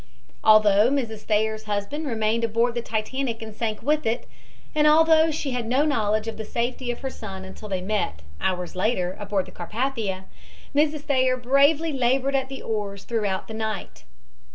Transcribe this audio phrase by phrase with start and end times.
[0.43, 1.25] Although Mrs.
[1.25, 4.27] Thayer's husband remained aboard the Titanic and sank with it,
[4.73, 8.23] and although she had no knowledge of the safety of her son until they met,
[8.41, 10.23] hours later, aboard the Carpathia,
[10.73, 11.01] Mrs.
[11.01, 14.03] Thayer bravely labored at the oars throughout the night.